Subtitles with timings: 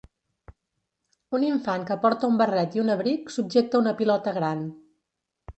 [1.39, 4.69] Un infant que porta un barret i un abric subjecta una pilota gran.